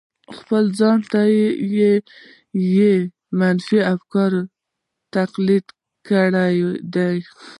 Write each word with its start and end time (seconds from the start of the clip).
خپلو 0.37 0.69
ځانونو 0.79 1.07
ته 1.11 1.21
يې 2.75 2.93
منفي 3.39 3.79
افکار 3.93 4.31
تلقين 5.13 5.65
کړي 6.07 6.59
دي. 6.93 7.17